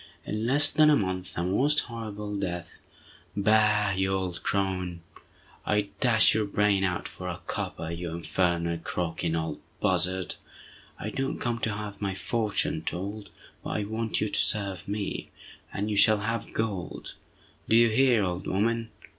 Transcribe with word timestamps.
In 0.25 0.47
less 0.47 0.71
than 0.71 0.89
a 0.89 0.95
month, 0.95 1.35
the 1.35 1.43
most 1.43 1.81
horrible 1.81 2.35
death—" 2.35 2.79
"Bah, 3.37 3.93
you 3.95 4.11
old 4.11 4.41
crone! 4.41 5.01
I'd 5.63 5.89
dash 5.99 6.33
your 6.33 6.45
brains 6.45 6.83
out 6.85 7.07
for 7.07 7.27
a 7.27 7.39
copper, 7.45 7.91
you 7.91 8.09
infernal 8.09 8.79
croaking 8.79 9.35
old 9.35 9.59
buzzard! 9.79 10.33
I 10.99 11.11
don't 11.11 11.37
come 11.37 11.59
to 11.59 11.73
have 11.73 12.01
my 12.01 12.15
fortune 12.15 12.81
told, 12.81 13.29
but 13.63 13.69
I 13.69 13.83
want 13.83 14.19
you 14.19 14.29
to 14.31 14.39
serve 14.39 14.87
me, 14.87 15.29
and 15.71 15.91
you 15.91 15.97
shall 15.97 16.21
have 16.21 16.51
gold—do 16.51 17.75
you 17.75 17.89
hear, 17.89 18.23
old 18.23 18.47
woman? 18.47 18.89